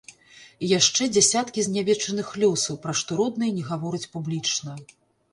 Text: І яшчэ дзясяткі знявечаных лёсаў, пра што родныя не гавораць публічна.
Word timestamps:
І 0.67 0.67
яшчэ 0.69 1.05
дзясяткі 1.15 1.65
знявечаных 1.67 2.31
лёсаў, 2.43 2.79
пра 2.85 2.95
што 3.01 3.11
родныя 3.19 3.51
не 3.59 3.63
гавораць 3.69 4.09
публічна. 4.15 4.73